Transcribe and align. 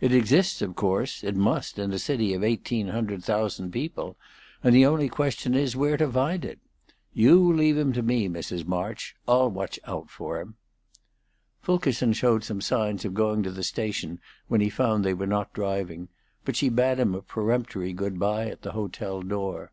It 0.00 0.12
exists, 0.14 0.62
of 0.62 0.76
course; 0.76 1.24
it 1.24 1.34
must 1.34 1.80
in 1.80 1.92
a 1.92 1.98
city 1.98 2.32
of 2.32 2.44
eighteen 2.44 2.86
hundred 2.86 3.24
thousand 3.24 3.72
people, 3.72 4.16
and 4.62 4.72
the 4.72 4.86
only 4.86 5.08
question 5.08 5.52
is 5.54 5.74
where 5.74 5.96
to 5.96 6.08
find 6.12 6.44
it. 6.44 6.60
You 7.12 7.52
leave 7.52 7.76
him 7.76 7.92
to 7.94 8.02
me, 8.04 8.28
Mrs. 8.28 8.64
March; 8.68 9.16
I'll 9.26 9.50
watch 9.50 9.80
out 9.84 10.10
for 10.10 10.40
him." 10.40 10.54
Fulkerson 11.60 12.12
showed 12.12 12.44
some 12.44 12.60
signs 12.60 13.04
of 13.04 13.14
going 13.14 13.42
to 13.42 13.50
the 13.50 13.64
station 13.64 14.20
when 14.46 14.60
he 14.60 14.70
found 14.70 15.04
they 15.04 15.12
were 15.12 15.26
not 15.26 15.52
driving, 15.52 16.06
but 16.44 16.54
she 16.54 16.68
bade 16.68 17.00
him 17.00 17.12
a 17.12 17.20
peremptory 17.20 17.92
good 17.92 18.16
bye 18.16 18.46
at 18.48 18.62
the 18.62 18.74
hotel 18.78 19.22
door. 19.22 19.72